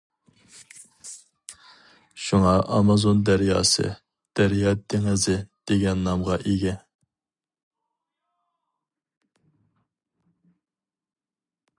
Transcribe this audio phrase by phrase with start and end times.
[2.27, 3.85] شۇڭا ئامازون دەرياسى
[4.39, 5.37] «دەريا دېڭىزى»
[5.73, 6.75] دېگەن نامغا ئىگە.